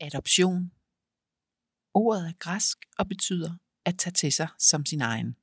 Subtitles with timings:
[0.00, 0.70] Adoption.
[1.94, 3.52] Ordet er græsk og betyder
[3.84, 5.36] at tage til sig som sin egen.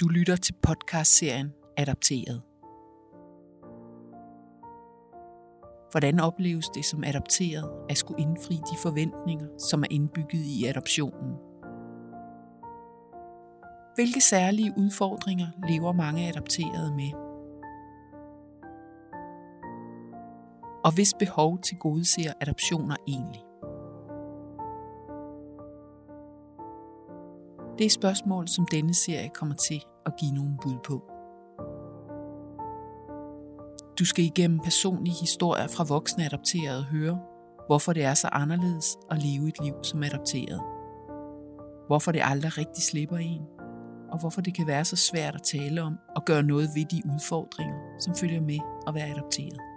[0.00, 2.42] Du lytter til podcastserien Adopteret.
[5.90, 11.34] Hvordan opleves det som adopteret at skulle indfri de forventninger, som er indbygget i adoptionen?
[13.94, 17.23] Hvilke særlige udfordringer lever mange adopterede med?
[20.84, 23.42] Og hvis behov til gode ser adoptioner egentlig?
[27.78, 31.02] Det er spørgsmål, som denne serie kommer til at give nogle bud på.
[33.98, 37.20] Du skal igennem personlige historier fra voksne adopterede høre,
[37.66, 40.60] hvorfor det er så anderledes at leve et liv som adopteret.
[41.86, 43.42] Hvorfor det aldrig rigtig slipper en,
[44.12, 47.02] og hvorfor det kan være så svært at tale om og gøre noget ved de
[47.14, 49.73] udfordringer, som følger med at være adopteret.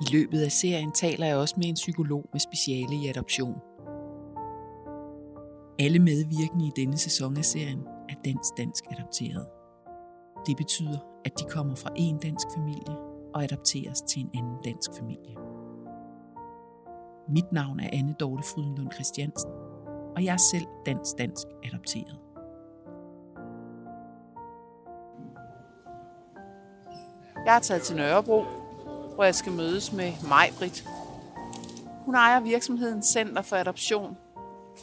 [0.00, 3.58] I løbet af serien taler jeg også med en psykolog med speciale i adoption.
[5.78, 9.46] Alle medvirkende i denne sæson af serien er dansk-dansk adopteret.
[10.46, 12.96] Det betyder, at de kommer fra en dansk familie
[13.34, 15.34] og adopteres til en anden dansk familie.
[17.28, 19.50] Mit navn er Anne Dorte Frydenlund Christiansen,
[20.16, 22.18] og jeg er selv dansk-dansk adopteret.
[27.46, 28.44] Jeg er taget til Nørrebro,
[29.18, 30.88] hvor jeg skal mødes med Majbrit.
[32.04, 34.16] Hun ejer virksomheden Center for Adoption,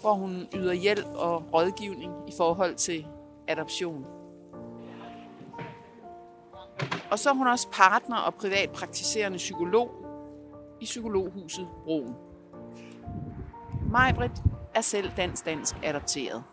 [0.02, 3.06] hvor hun yder hjælp og rådgivning i forhold til
[3.47, 4.06] adoption.
[7.11, 9.91] Og så er hun også partner og privatpraktiserende psykolog
[10.81, 12.16] i Psykologhuset Broen.
[13.91, 14.41] Majbrit
[14.73, 16.44] er selv dansk-dansk adopteret.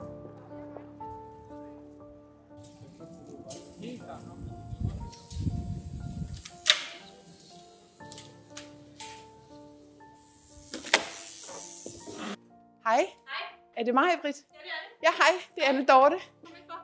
[12.85, 12.97] Hej.
[12.97, 13.59] Hej.
[13.77, 14.37] Er det mig, Britt?
[14.37, 15.03] Ja, det er det.
[15.03, 15.43] Ja, hej.
[15.55, 16.17] Det er Anne Dorte.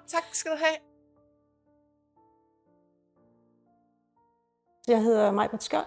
[0.07, 0.77] Tak skal du have.
[4.89, 5.87] Jeg hedder Majbert Skjold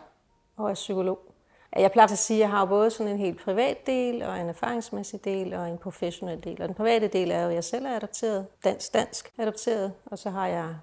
[0.58, 1.20] og er psykolog.
[1.76, 4.50] Jeg plejer at sige, at jeg har både sådan en helt privat del og en
[4.50, 6.62] erfaringsmæssig del og en professionel del.
[6.62, 10.30] Og den private del er jo, at jeg selv er adopteret, dansk-dansk adopteret, og så
[10.30, 10.76] har jeg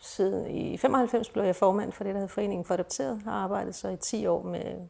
[0.00, 3.74] siden i 95 blev jeg formand for det, der hedder Foreningen for Adopteret, har arbejdet
[3.74, 4.88] så i 10 år med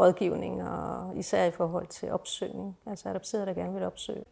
[0.00, 4.24] rådgivning og især i forhold til opsøgning, altså adopterede, der gerne vil opsøge.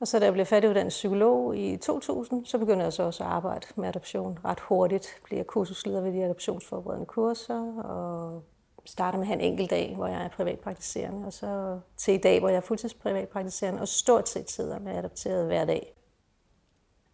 [0.00, 3.30] Og så da jeg blev færdiguddannet psykolog i 2000, så begyndte jeg så også at
[3.30, 5.06] arbejde med adoption ret hurtigt.
[5.24, 8.42] Blev kursusleder ved de adoptionsforberedende kurser og
[8.84, 12.18] starter med at have en enkelt dag, hvor jeg er privatpraktiserende, og så til i
[12.18, 15.94] dag, hvor jeg er fuldtidsprivatpraktiserende og stort set sidder med adopteret hver dag.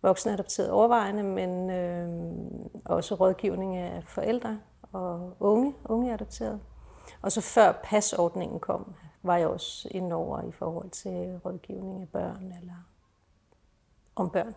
[0.03, 2.09] Voksne adopteret overvejende, men øh,
[2.85, 4.61] også rådgivning af forældre
[4.93, 6.61] og unge, unge adopteret.
[7.27, 12.09] Og så før pasordningen kom, var jeg også inde over i forhold til rådgivning af
[12.09, 12.89] børn eller
[14.17, 14.55] om børn.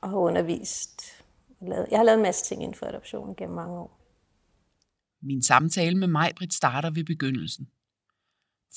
[0.00, 1.02] Og har undervist.
[1.60, 4.00] Jeg har lavet en masse ting inden for adoption gennem mange år.
[5.22, 7.68] Min samtale med Majbrit starter ved begyndelsen.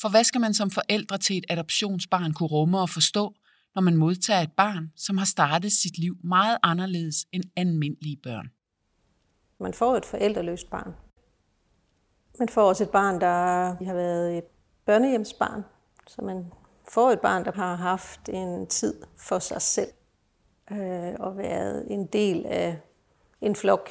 [0.02, 3.34] For hvad skal man som forældre til et adoptionsbarn kunne rumme og forstå,
[3.76, 8.52] når man modtager et barn, som har startet sit liv meget anderledes end almindelige børn?
[9.60, 10.94] Man får et forældreløst barn.
[12.40, 14.46] Man får også et barn, der har været et
[14.86, 15.66] børnehjemsbarn,
[16.08, 16.52] så man
[16.90, 19.90] får et barn, der har haft en tid for sig selv
[20.72, 22.80] øh, og været en del af
[23.42, 23.90] en flok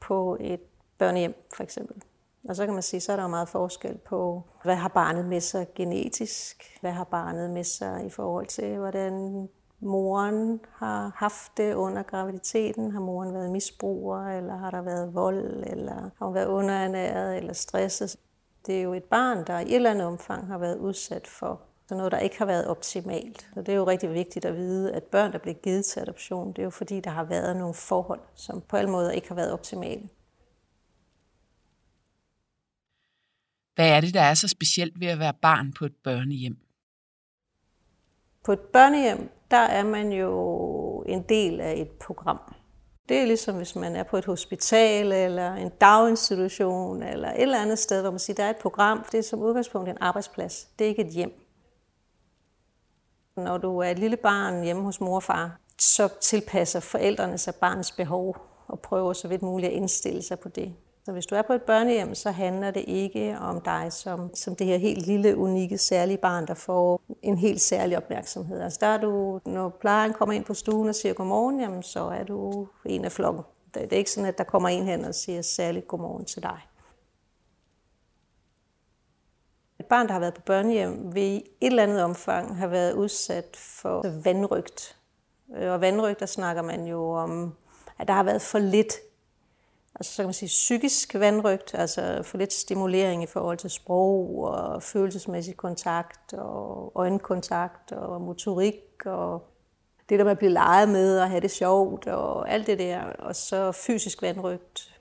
[0.00, 0.60] på et
[0.98, 2.02] børnehjem, for eksempel.
[2.48, 5.24] Og så kan man sige, så er der jo meget forskel på, hvad har barnet
[5.24, 6.78] med sig genetisk?
[6.80, 9.48] Hvad har barnet med sig i forhold til, hvordan
[9.82, 12.92] moren har haft det under graviditeten?
[12.92, 17.52] Har moren været misbruger, eller har der været vold, eller har hun været underernæret eller
[17.52, 18.16] stresset?
[18.66, 21.60] Det er jo et barn, der i et eller andet omfang har været udsat for
[21.86, 23.50] sådan noget, der ikke har været optimalt.
[23.56, 26.48] Og det er jo rigtig vigtigt at vide, at børn, der bliver givet til adoption,
[26.48, 29.34] det er jo fordi, der har været nogle forhold, som på alle måder ikke har
[29.34, 30.08] været optimale.
[33.74, 36.56] Hvad er det, der er så specielt ved at være barn på et børnehjem?
[38.44, 42.38] På et børnehjem, der er man jo en del af et program.
[43.08, 47.62] Det er ligesom, hvis man er på et hospital, eller en daginstitution, eller et eller
[47.62, 49.04] andet sted, hvor man siger, der er et program.
[49.12, 50.68] Det er som udgangspunkt en arbejdsplads.
[50.78, 51.32] Det er ikke et hjem.
[53.36, 57.54] Når du er et lille barn hjemme hos mor og far, så tilpasser forældrene sig
[57.54, 58.36] barnets behov
[58.68, 60.74] og prøver så vidt muligt at indstille sig på det.
[61.04, 64.56] Så hvis du er på et børnehjem, så handler det ikke om dig som, som
[64.56, 68.60] det her helt lille, unikke, særlige barn, der får en helt særlig opmærksomhed.
[68.60, 72.00] Altså der er du, når plejeren kommer ind på stuen og siger godmorgen, jamen, så
[72.00, 73.44] er du en af flokken.
[73.74, 76.60] Det er ikke sådan, at der kommer en hen og siger særligt godmorgen til dig.
[79.80, 82.92] Et barn, der har været på børnehjem, vil i et eller andet omfang have været
[82.92, 84.98] udsat for vandrygt.
[85.56, 87.54] Øh, og vandrygt, der snakker man jo om,
[87.98, 88.92] at der har været for lidt
[89.94, 94.38] altså, så kan man sige, psykisk vandrygt, altså få lidt stimulering i forhold til sprog
[94.38, 99.48] og følelsesmæssig kontakt og øjenkontakt og motorik og
[100.08, 103.02] det der med at blive leget med og have det sjovt og alt det der,
[103.02, 105.00] og så fysisk vandrygt.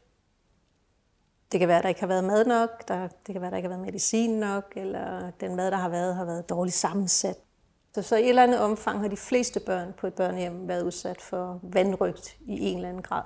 [1.51, 3.51] Det kan være, at der ikke har været mad nok, der, det kan være, at
[3.51, 6.75] der ikke har været medicin nok, eller den mad, der har været, har været dårligt
[6.75, 7.35] sammensat.
[7.95, 10.83] Så, så i et eller andet omfang har de fleste børn på et børnehjem været
[10.83, 13.23] udsat for vandrygt i en eller anden grad.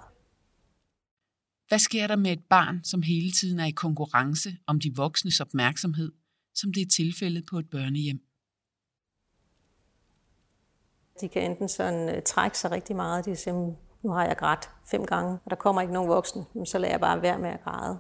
[1.68, 5.40] Hvad sker der med et barn, som hele tiden er i konkurrence om de voksnes
[5.40, 6.12] opmærksomhed,
[6.54, 8.20] som det er tilfældet på et børnehjem?
[11.22, 13.26] De kan enten sådan øh, trække sig rigtig meget.
[13.26, 16.46] De siger, mm, nu har jeg grædt fem gange, og der kommer ikke nogen voksne,
[16.66, 18.00] så lader jeg bare være med at græde.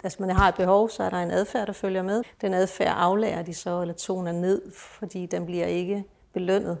[0.00, 2.22] Hvis man har et behov, så er der en adfærd, der følger med.
[2.40, 6.80] Den adfærd aflærer de så, eller toner ned, fordi den bliver ikke belønnet.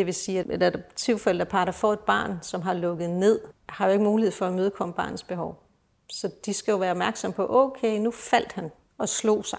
[0.00, 3.86] Det vil sige, at et adoptivforældrepar, der får et barn, som har lukket ned, har
[3.86, 5.62] jo ikke mulighed for at mødekomme barnets behov.
[6.10, 9.58] Så de skal jo være opmærksom på, okay, nu faldt han og slog sig,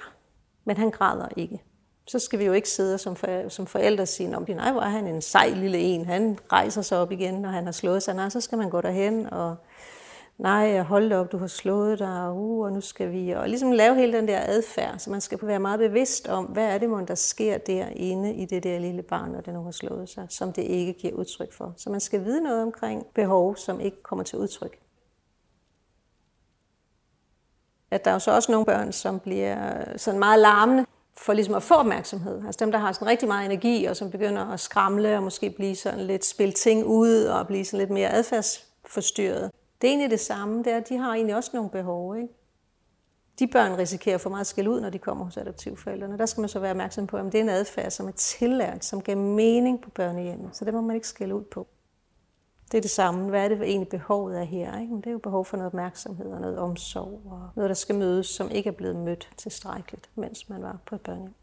[0.65, 1.63] men han græder ikke.
[2.07, 4.89] Så skal vi jo ikke sidde som, for, som forældre og sige, nej, hvor er
[4.89, 8.13] han en sej lille en, han rejser sig op igen, når han har slået sig.
[8.13, 9.55] Nej, så skal man gå derhen og
[10.41, 13.71] nej, hold da op, du har slået dig, uh, og nu skal vi, og ligesom
[13.71, 17.07] lave hele den der adfærd, så man skal være meget bevidst om, hvad er det,
[17.07, 20.53] der sker derinde i det der lille barn, når det nu har slået sig, som
[20.53, 21.73] det ikke giver udtryk for.
[21.77, 24.79] Så man skal vide noget omkring behov, som ikke kommer til udtryk.
[27.91, 30.85] At der er jo så også nogle børn, som bliver sådan meget larmende,
[31.17, 32.45] for ligesom at få opmærksomhed.
[32.45, 35.49] Altså dem, der har sådan rigtig meget energi, og som begynder at skramle, og måske
[35.49, 39.51] blive sådan lidt spille ting ud, og blive sådan lidt mere adfærdsforstyrret.
[39.81, 42.17] Det er egentlig det samme, det er, at de har egentlig også nogle behov.
[42.17, 42.27] Ikke?
[43.39, 46.17] De børn risikerer for meget skæld ud, når de kommer hos adoptivforældrene.
[46.17, 48.85] Der skal man så være opmærksom på, at det er en adfærd, som er tillært,
[48.85, 50.55] som giver mening på børnehjemmet.
[50.55, 51.67] Så det må man ikke skælde ud på.
[52.71, 53.29] Det er det samme.
[53.29, 54.79] Hvad er det egentlig behovet er her?
[54.79, 54.93] Ikke?
[54.93, 57.95] Men det er jo behov for noget opmærksomhed og noget omsorg og noget, der skal
[57.95, 61.33] mødes, som ikke er blevet mødt tilstrækkeligt, mens man var på et børnehjem.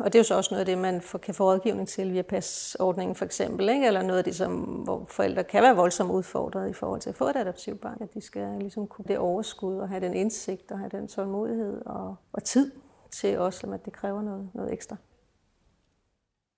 [0.00, 2.22] Og det er jo så også noget af det, man kan få rådgivning til via
[2.22, 3.86] pasordningen for eksempel, ikke?
[3.86, 7.16] eller noget af det, som, hvor forældre kan være voldsomt udfordret i forhold til at
[7.16, 10.70] få et adoptivt barn, at de skal ligesom kunne det overskud og have den indsigt
[10.70, 12.72] og have den tålmodighed og, og tid
[13.10, 14.96] til også, at det kræver noget, noget ekstra.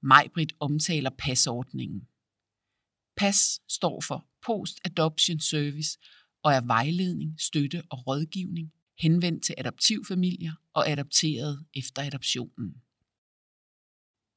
[0.02, 2.08] Majbrit omtaler pasordningen.
[3.16, 5.98] PAS står for Post Adoption Service
[6.42, 12.82] og er vejledning, støtte og rådgivning henvendt til adoptivfamilier og adopteret efter adoptionen.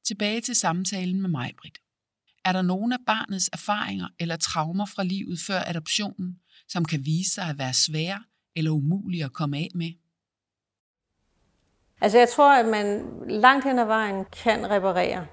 [0.06, 1.78] Tilbage til samtalen med mig, Britt.
[2.44, 6.38] Er der nogen af barnets erfaringer eller traumer fra livet før adoptionen,
[6.68, 8.24] som kan vise sig at være svære
[8.56, 9.92] eller umulige at komme af med?
[12.00, 15.26] Altså jeg tror, at man langt hen ad vejen kan reparere.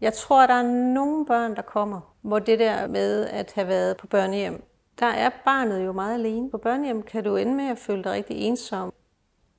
[0.00, 3.68] Jeg tror, at der er nogle børn, der kommer, hvor det der med at have
[3.68, 4.64] været på børnehjem,
[4.98, 6.50] der er barnet jo meget alene.
[6.50, 8.92] På børnehjem kan du ende med at føle dig rigtig ensom.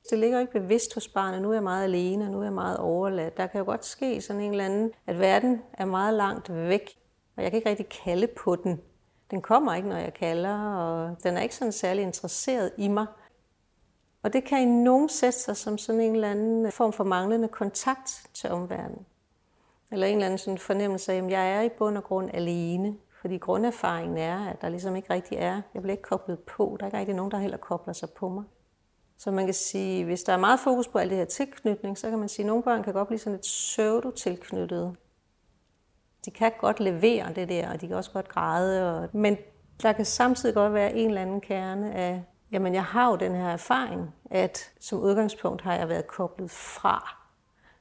[0.09, 2.53] Det ligger ikke bevidst hos barnet, nu er jeg meget alene, og nu er jeg
[2.53, 3.37] meget overladt.
[3.37, 6.89] Der kan jo godt ske sådan en eller anden, at verden er meget langt væk,
[7.37, 8.81] og jeg kan ikke rigtig kalde på den.
[9.31, 13.05] Den kommer ikke, når jeg kalder, og den er ikke sådan særlig interesseret i mig.
[14.23, 17.47] Og det kan i nogen sætte sig som sådan en eller anden form for manglende
[17.47, 19.05] kontakt til omverdenen.
[19.91, 22.97] Eller en eller anden sådan fornemmelse af, at jeg er i bund og grund alene.
[23.21, 26.85] Fordi grunderfaringen er, at der ligesom ikke rigtig er, jeg bliver ikke koblet på, der
[26.85, 28.43] er ikke rigtig nogen, der heller kobler sig på mig.
[29.19, 32.09] Så man kan sige, hvis der er meget fokus på alt det her tilknytning, så
[32.09, 34.95] kan man sige, at nogle børn kan godt blive sådan lidt pseudo-tilknyttet.
[36.25, 38.99] De kan godt levere det der, og de kan også godt græde.
[38.99, 39.09] Og...
[39.13, 39.37] Men
[39.81, 43.35] der kan samtidig godt være en eller anden kerne af, jamen jeg har jo den
[43.35, 47.15] her erfaring, at som udgangspunkt har jeg været koblet fra.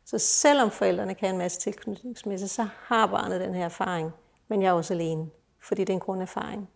[0.05, 4.11] Så selvom forældrene kan en masse tilknytningsmæssigt, så har barnet den her erfaring,
[4.49, 5.31] men jeg er også alene,
[5.61, 6.69] fordi det er en grunderfaring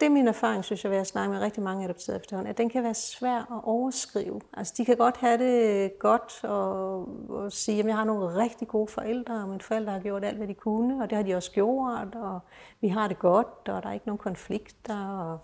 [0.00, 2.58] det er min erfaring, synes jeg, ved at snakke med rigtig mange adopterede efterhånden, at
[2.58, 4.40] den kan være svær at overskrive.
[4.52, 8.68] Altså, de kan godt have det godt og, og sige, at jeg har nogle rigtig
[8.68, 11.34] gode forældre, og mine forældre har gjort alt, hvad de kunne, og det har de
[11.34, 12.40] også gjort, og
[12.80, 15.38] vi har det godt, og der er ikke nogen konflikter, og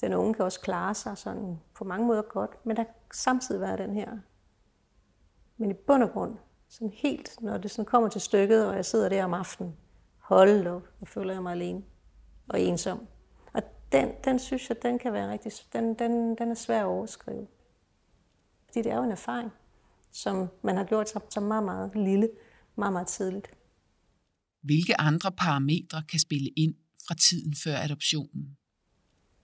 [0.00, 3.60] den unge kan også klare sig sådan på mange måder godt, men der kan samtidig
[3.60, 4.10] være den her.
[5.56, 6.36] Men i bund og grund,
[6.68, 9.76] sådan helt, når det sådan kommer til stykket, og jeg sidder der om aftenen,
[10.18, 11.82] hold op, og føler jeg mig alene
[12.48, 13.06] og ensom
[13.92, 17.46] den, den synes jeg, den kan være rigtig, den, den, den er svær at overskrive.
[18.66, 19.50] Fordi det er jo en erfaring,
[20.12, 22.28] som man har gjort sig som meget, meget lille,
[22.76, 23.50] meget, meget tidligt.
[24.62, 26.74] Hvilke andre parametre kan spille ind
[27.08, 28.56] fra tiden før adoptionen?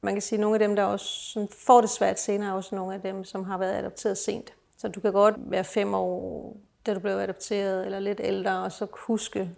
[0.03, 2.75] Man kan sige, at nogle af dem, der også får det svært senere, er også
[2.75, 4.55] nogle af dem, som har været adopteret sent.
[4.79, 6.57] Så du kan godt være fem år,
[6.87, 9.51] da du blev adopteret, eller lidt ældre, og så huske.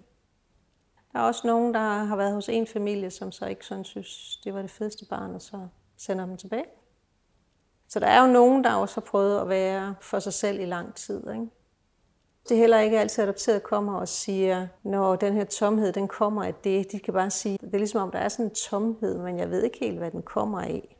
[1.14, 4.40] Der er også nogen, der har været hos en familie, som så ikke sådan synes,
[4.44, 6.64] det var det fedeste barn, og så sender dem tilbage.
[7.88, 10.64] Så der er jo nogen, der også har prøvet at være for sig selv i
[10.64, 11.18] lang tid.
[11.18, 11.46] Ikke?
[12.48, 16.44] Det er heller ikke altid adopteret kommer og siger, når den her tomhed, den kommer
[16.44, 16.92] af det.
[16.92, 19.50] De kan bare sige, det er ligesom om, der er sådan en tomhed, men jeg
[19.50, 20.96] ved ikke helt, hvad den kommer af.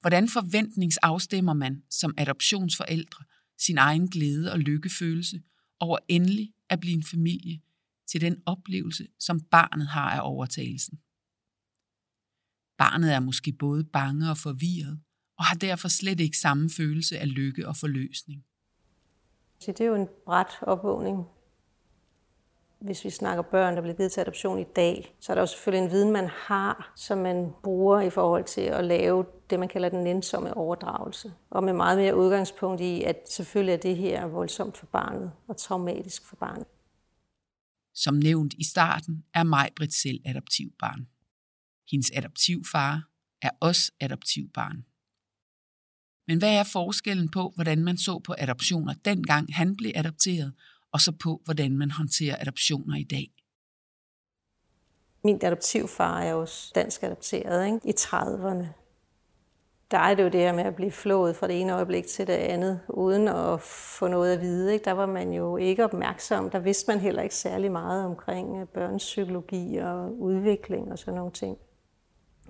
[0.00, 3.24] Hvordan forventningsafstemmer man som adoptionsforældre
[3.58, 5.42] sin egen glæde og lykkefølelse
[5.80, 7.60] over endelig at blive en familie
[8.06, 10.98] til den oplevelse, som barnet har af overtagelsen?
[12.78, 15.00] Barnet er måske både bange og forvirret,
[15.38, 18.44] og har derfor slet ikke samme følelse af lykke og forløsning.
[19.60, 21.26] Så det er jo en bræt opvågning.
[22.78, 25.46] Hvis vi snakker børn, der bliver givet til adoption i dag, så er der jo
[25.46, 29.68] selvfølgelig en viden, man har, som man bruger i forhold til at lave det, man
[29.68, 31.32] kalder den nænsomme overdragelse.
[31.50, 35.56] Og med meget mere udgangspunkt i, at selvfølgelig er det her voldsomt for barnet og
[35.56, 36.66] traumatisk for barnet.
[37.96, 41.08] Som nævnt i starten, er Majbrit selv adoptivbarn.
[41.90, 43.08] Hendes adoptivfar
[43.42, 44.84] er også adoptivbarn.
[46.26, 50.54] Men hvad er forskellen på, hvordan man så på adoptioner dengang han blev adopteret,
[50.92, 53.32] og så på, hvordan man håndterer adoptioner i dag?
[55.24, 57.80] Min adoptivfar er også dansk adopteret ikke?
[57.84, 58.85] i 30'erne.
[59.90, 62.26] Der er det jo det her med at blive flået fra det ene øjeblik til
[62.26, 64.72] det andet, uden at få noget at vide.
[64.72, 64.84] Ikke?
[64.84, 66.50] Der var man jo ikke opmærksom.
[66.50, 71.14] Der vidste man heller ikke særlig meget omkring øh, børns psykologi og udvikling og sådan
[71.14, 71.58] nogle ting.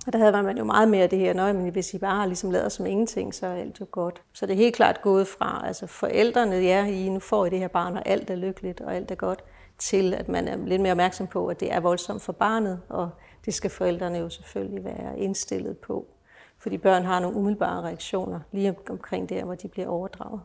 [0.06, 2.26] Og der havde man jo meget mere det her, når men hvis I bare har
[2.26, 4.22] ligesom lavet som ingenting, så er alt jo godt.
[4.32, 7.58] Så det er helt klart gået fra, altså forældrene, ja, I nu får I det
[7.58, 9.44] her barn, og alt er lykkeligt, og alt er godt,
[9.78, 13.10] til at man er lidt mere opmærksom på, at det er voldsomt for barnet, og
[13.44, 16.06] det skal forældrene jo selvfølgelig være indstillet på.
[16.58, 20.40] Fordi børn har nogle umiddelbare reaktioner lige omkring der, hvor de bliver overdraget.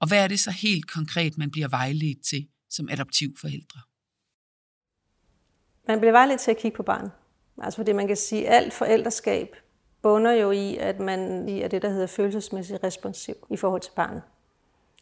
[0.00, 3.80] Og hvad er det så helt konkret, man bliver vejledt til som adoptivforældre?
[5.88, 7.12] Man bliver vejledt til at kigge på barnet.
[7.62, 9.56] Altså fordi man kan sige, at alt forældreskab
[10.02, 14.22] bunder jo i, at man er det, der hedder følelsesmæssigt responsiv i forhold til barnet.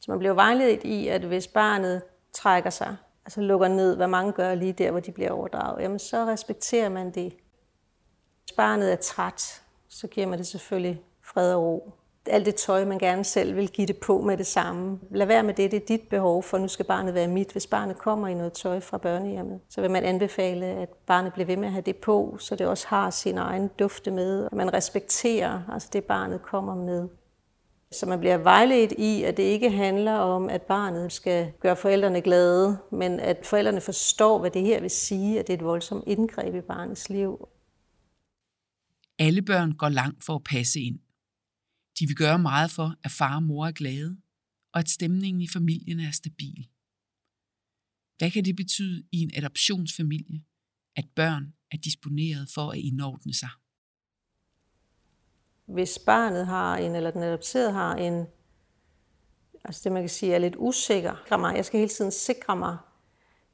[0.01, 4.33] Så man bliver vejledt i, at hvis barnet trækker sig, altså lukker ned, hvad mange
[4.33, 7.37] gør lige der, hvor de bliver overdraget, jamen så respekterer man det.
[8.53, 11.93] Hvis barnet er træt, så giver man det selvfølgelig fred og ro
[12.27, 14.99] alt det tøj, man gerne selv vil give det på med det samme.
[15.11, 17.53] Lad være med det, det er dit behov, for nu skal barnet være mit.
[17.53, 21.47] Hvis barnet kommer i noget tøj fra børnehjemmet, så vil man anbefale, at barnet bliver
[21.47, 24.49] ved med at have det på, så det også har sin egen dufte med.
[24.53, 27.09] Man respekterer altså det, barnet kommer med.
[27.93, 32.21] Så man bliver vejledt i, at det ikke handler om, at barnet skal gøre forældrene
[32.21, 36.05] glade, men at forældrene forstår, hvad det her vil sige, at det er et voldsomt
[36.07, 37.49] indgreb i barnets liv.
[39.19, 41.01] Alle børn går langt for at passe ind.
[41.99, 44.17] De vil gøre meget for, at far og mor er glade,
[44.73, 46.69] og at stemningen i familien er stabil.
[48.19, 50.43] Hvad kan det betyde i en adoptionsfamilie,
[50.97, 53.49] at børn er disponeret for at indordne sig?
[55.67, 58.27] Hvis barnet har en, eller den adopterede har en,
[59.65, 62.79] altså det man kan sige er lidt usikker, jeg skal hele tiden sikre mig,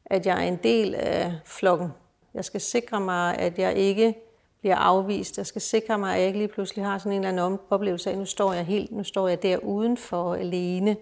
[0.04, 1.88] at jeg er en del af flokken.
[2.34, 4.14] Jeg skal sikre mig, at jeg ikke
[4.60, 5.38] bliver afvist.
[5.38, 8.10] Jeg skal sikre mig, at jeg ikke lige pludselig har sådan en eller anden oplevelse
[8.10, 10.96] af, at nu står jeg helt, nu står jeg der udenfor alene.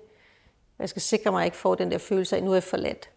[0.78, 2.54] Jeg skal sikre mig, at jeg ikke får den der følelse af, at nu er
[2.54, 3.10] jeg forladt.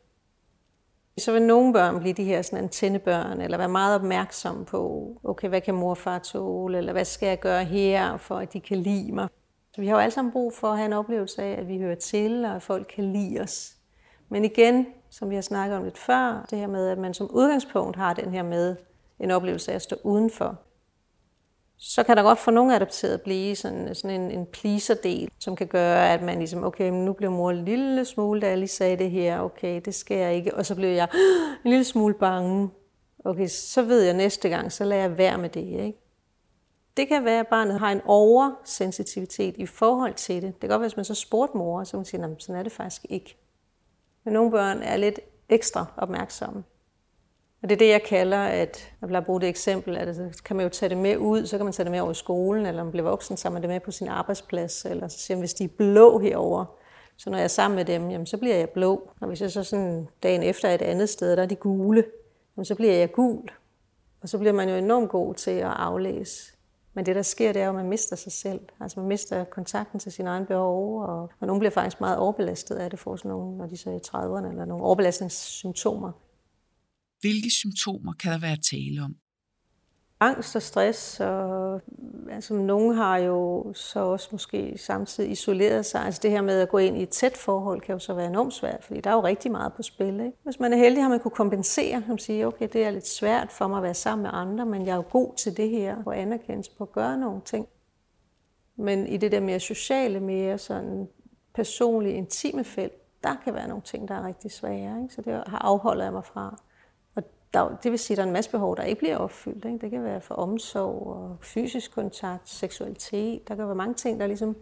[1.17, 5.49] Så vil nogle børn blive de her sådan antennebørn, eller være meget opmærksomme på, okay,
[5.49, 8.59] hvad kan mor og far tåle, eller hvad skal jeg gøre her, for at de
[8.59, 9.27] kan lide mig.
[9.75, 11.77] Så vi har jo alle sammen brug for at have en oplevelse af, at vi
[11.77, 13.75] hører til, og at folk kan lide os.
[14.29, 17.29] Men igen, som vi har snakket om lidt før, det her med, at man som
[17.31, 18.75] udgangspunkt har den her med,
[19.19, 20.59] en oplevelse af at stå udenfor.
[21.77, 25.67] Så kan der godt for nogle adopterede blive sådan, sådan en, en pleaser-del, som kan
[25.67, 28.97] gøre, at man ligesom, okay, nu bliver mor en lille smule, da jeg lige sagde
[28.97, 31.07] det her, okay, det skal jeg ikke, og så bliver jeg
[31.65, 32.69] en lille smule bange.
[33.25, 35.99] Okay, så ved jeg næste gang, så lader jeg være med det, ikke?
[36.97, 40.53] Det kan være, at barnet har en oversensitivitet i forhold til det.
[40.53, 42.63] Det kan godt være, hvis man så spurgte mor, så kan man sige, sådan er
[42.63, 43.37] det faktisk ikke.
[44.23, 46.63] Men nogle børn er lidt ekstra opmærksomme.
[47.61, 50.55] Og det er det, jeg kalder, at jeg vil bruge det eksempel, at så kan
[50.55, 52.65] man jo tage det med ud, så kan man tage det med over i skolen,
[52.65, 55.41] eller man bliver voksen, så man det med på sin arbejdsplads, eller så siger man,
[55.41, 56.65] hvis de er blå herover,
[57.17, 59.09] så når jeg er sammen med dem, jamen, så bliver jeg blå.
[59.21, 62.05] Og hvis jeg så sådan dagen efter et andet sted, der er de gule,
[62.57, 63.49] jamen, så bliver jeg gul.
[64.21, 66.53] Og så bliver man jo enormt god til at aflæse.
[66.93, 68.59] Men det, der sker, det er jo, at man mister sig selv.
[68.81, 72.75] Altså man mister kontakten til sine egne behov, og, og nogen bliver faktisk meget overbelastet
[72.75, 76.11] af det, får sådan nogle, når de så er i 30'erne, eller nogle overbelastningssymptomer.
[77.21, 79.15] Hvilke symptomer kan der være tale om?
[80.21, 81.81] Angst og stress, og
[82.31, 86.05] altså, nogen har jo så også måske samtidig isoleret sig.
[86.05, 88.27] Altså det her med at gå ind i et tæt forhold kan jo så være
[88.27, 90.19] enormt svært, fordi der er jo rigtig meget på spil.
[90.19, 90.37] Ikke?
[90.43, 93.51] Hvis man er heldig, har man kunne kompensere, som sige, okay, det er lidt svært
[93.51, 96.03] for mig at være sammen med andre, men jeg er jo god til det her,
[96.05, 97.67] og anerkendes på at gøre nogle ting.
[98.75, 101.07] Men i det der mere sociale, mere sådan
[101.53, 105.01] personlige, intime felt, der kan være nogle ting, der er rigtig svære.
[105.01, 105.13] Ikke?
[105.15, 106.61] Så det har afholdet jeg mig fra
[107.53, 109.65] der, det vil sige, at der er en masse behov, der ikke bliver opfyldt.
[109.65, 109.77] Ikke?
[109.81, 113.47] Det kan være for omsorg og fysisk kontakt, seksualitet.
[113.47, 114.55] Der kan være mange ting, der ligesom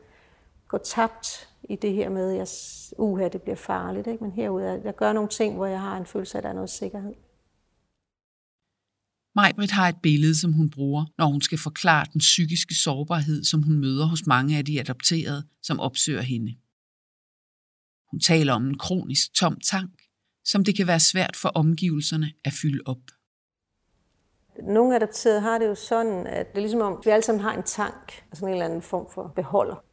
[0.67, 2.49] går tabt i det her med, at
[2.97, 4.07] uha, det bliver farligt.
[4.07, 4.23] Ikke?
[4.23, 6.53] Men herude, jeg gør nogle ting, hvor jeg har en følelse af, at der er
[6.53, 7.13] noget sikkerhed.
[9.35, 13.63] Majbrit har et billede, som hun bruger, når hun skal forklare den psykiske sårbarhed, som
[13.63, 16.55] hun møder hos mange af de adopterede, som opsøger hende.
[18.11, 19.96] Hun taler om en kronisk tom tank,
[20.47, 22.97] som det kan være svært for omgivelserne at fylde op.
[24.63, 27.53] Nogle adopterede har det jo sådan, at det er ligesom om, vi alle sammen har
[27.53, 29.83] en tank, altså en eller anden form for beholder.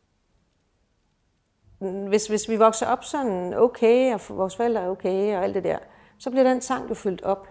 [2.09, 5.65] Hvis, hvis vi vokser op sådan okay, og vores forældre er okay, og alt det
[5.65, 5.79] der,
[6.19, 7.49] så bliver den tank jo fyldt op.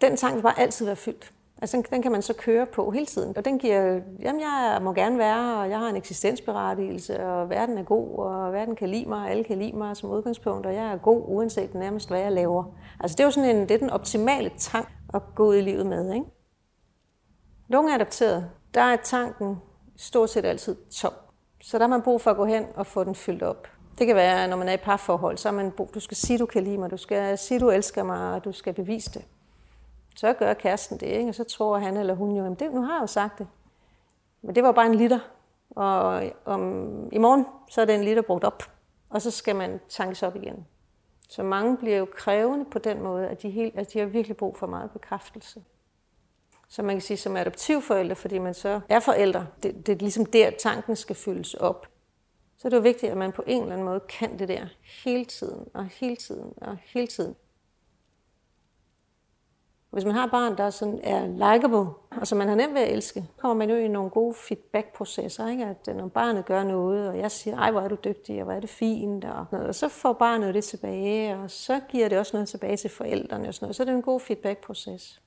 [0.00, 1.32] Den tank vil bare altid være fyldt.
[1.62, 3.36] Altså den, kan man så køre på hele tiden.
[3.36, 7.78] Og den giver, jamen jeg må gerne være, og jeg har en eksistensberettigelse, og verden
[7.78, 10.74] er god, og verden kan lide mig, og alle kan lide mig som udgangspunkt, og
[10.74, 12.64] jeg er god, uanset nærmest hvad jeg laver.
[13.00, 15.60] Altså det er jo sådan en, det er den optimale tank at gå ud i
[15.60, 16.14] livet med.
[16.14, 16.26] Ikke?
[17.68, 19.56] Nogle adopteret, der er tanken
[19.96, 21.12] stort set altid tom.
[21.62, 23.68] Så der har man brug for at gå hen og få den fyldt op.
[23.98, 26.38] Det kan være, når man er i parforhold, så er man brug, du skal sige,
[26.38, 29.24] du kan lide mig, du skal sige, du elsker mig, og du skal bevise det.
[30.14, 31.28] Så gør kæresten det, ikke?
[31.28, 33.48] og så tror han eller hun jo, at det, nu har jeg jo sagt det.
[34.42, 35.18] Men det var bare en liter,
[35.70, 36.62] og om,
[37.12, 38.62] i morgen så er den liter brugt op,
[39.10, 40.66] og så skal man tankes op igen.
[41.28, 44.36] Så mange bliver jo krævende på den måde, at de, helt, at de har virkelig
[44.36, 45.62] brug for meget bekræftelse.
[46.68, 50.26] Så man kan sige som adoptivforældre, fordi man så er forældre, det, det er ligesom
[50.26, 51.88] der, tanken skal fyldes op.
[52.58, 54.66] Så er det jo vigtigt, at man på en eller anden måde kan det der
[55.04, 57.36] hele tiden, og hele tiden, og hele tiden.
[59.94, 62.80] Hvis man har et barn, der sådan er likable, og som man har nemt ved
[62.80, 65.48] at elske, kommer man jo i nogle gode feedback-processer.
[65.48, 65.64] Ikke?
[65.64, 68.44] At øh, når barnet gør noget, og jeg siger, ej, hvor er du dygtig, og
[68.44, 72.18] hvor er det fint, og, og så får barnet det tilbage, og så giver det
[72.18, 73.48] også noget tilbage til forældrene.
[73.48, 73.76] Og sådan noget.
[73.76, 75.22] Så er det en god feedback-proces.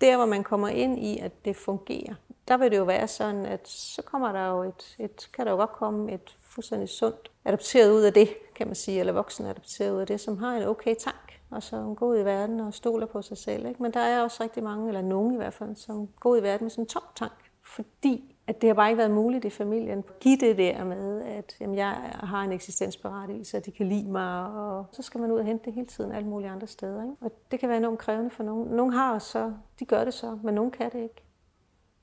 [0.00, 2.14] Der, hvor man kommer ind i, at det fungerer,
[2.48, 5.52] der vil det jo være sådan, at så kommer der jo et, et kan der
[5.52, 9.46] jo godt komme et fuldstændig sundt adopteret ud af det, kan man sige, eller voksen
[9.46, 12.60] adopteret ud af det, som har en okay tank og som går ud i verden
[12.60, 13.66] og stoler på sig selv.
[13.66, 13.82] Ikke?
[13.82, 16.42] Men der er også rigtig mange, eller nogen i hvert fald, som går ud i
[16.42, 19.50] verden med sådan en tom tank, fordi at det har bare ikke været muligt i
[19.50, 21.90] familien at give det der med, at jamen, jeg
[22.22, 25.64] har en eksistensberettigelse, og de kan lide mig, og så skal man ud og hente
[25.64, 27.02] det hele tiden alle mulige andre steder.
[27.02, 27.16] Ikke?
[27.20, 28.68] Og det kan være enormt krævende for nogen.
[28.68, 31.24] Nogle har så, de gør det så, men nogen kan det ikke.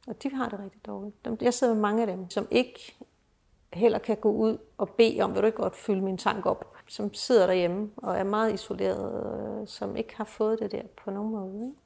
[0.07, 1.41] Og de har det rigtig dårligt.
[1.41, 2.97] Jeg sidder med mange af dem, som ikke
[3.73, 6.73] heller kan gå ud og bede om, vil du ikke godt fylde min tank op,
[6.87, 11.11] som sidder derhjemme og er meget isoleret, øh, som ikke har fået det der på
[11.11, 11.55] nogen måde.
[11.55, 11.77] Ikke?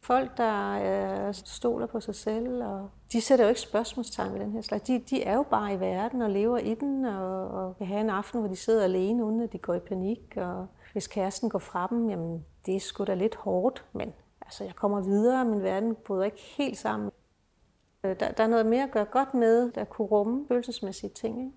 [0.00, 4.52] Folk, der øh, stoler på sig selv, og de sætter jo ikke spørgsmålstegn ved den
[4.52, 4.84] her slags.
[4.84, 8.00] De, de er jo bare i verden og lever i den, og, og kan have
[8.00, 10.34] en aften, hvor de sidder alene, uden at de går i panik.
[10.36, 14.64] Og hvis kæresten går fra dem, jamen det er sgu da lidt hårdt, men altså,
[14.64, 17.10] jeg kommer videre, min verden bryder ikke helt sammen.
[18.04, 21.38] Øh, der, der er noget mere at gøre godt med, der kunne rumme følelsesmæssige ting.
[21.38, 21.52] Ikke?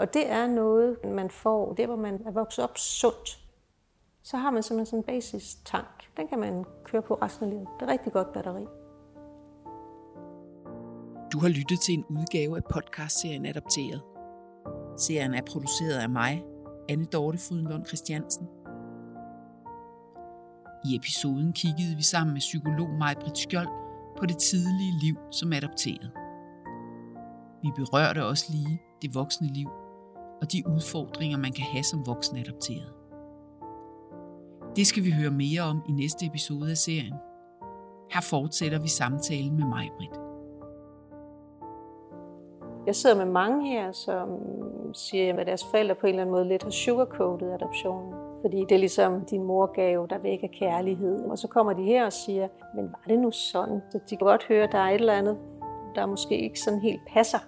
[0.00, 3.38] Og det er noget, man får, det hvor man er vokset op sundt.
[4.22, 6.16] Så har man simpelthen sådan en basis tank.
[6.16, 7.68] Den kan man køre på resten af livet.
[7.80, 8.64] Det er rigtig godt batteri.
[11.32, 14.02] Du har lyttet til en udgave af podcastserien Adopteret.
[14.96, 16.44] Serien er produceret af mig,
[16.88, 18.48] Anne Dorte Frydenlund Christiansen.
[20.84, 23.68] I episoden kiggede vi sammen med psykolog Majbrit Skjold
[24.18, 26.10] på det tidlige liv som adopteret.
[27.62, 29.68] Vi berørte også lige det voksne liv
[30.40, 32.92] og de udfordringer, man kan have som voksen adopteret.
[34.76, 37.14] Det skal vi høre mere om i næste episode af serien.
[38.10, 40.20] Her fortsætter vi samtalen med mig, Britt.
[42.86, 44.28] Jeg sidder med mange her, som
[44.94, 48.14] siger, at deres forældre på en eller anden måde lidt har sugarcoated adoptionen.
[48.42, 51.20] Fordi det er ligesom din morgave, der vækker kærlighed.
[51.24, 53.82] Og så kommer de her og siger, men var det nu sådan?
[53.90, 55.38] Så de kan godt høre, at der er et eller andet,
[55.94, 57.38] der måske ikke sådan helt passer.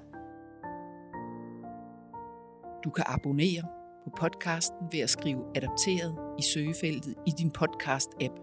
[2.85, 3.63] Du kan abonnere
[4.05, 8.35] på podcasten ved at skrive adopteret i søgefeltet i din podcast-app.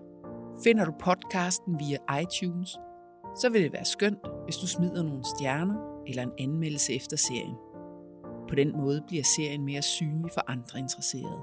[0.63, 2.77] Finder du podcasten via iTunes,
[3.35, 7.55] så vil det være skønt, hvis du smider nogle stjerner eller en anmeldelse efter serien.
[8.49, 11.41] På den måde bliver serien mere synlig for andre interesserede.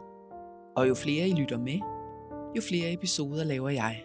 [0.76, 1.80] Og jo flere I lytter med,
[2.56, 4.04] jo flere episoder laver jeg.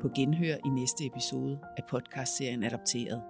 [0.00, 3.22] På genhør i næste episode af podcastserien Adopteret.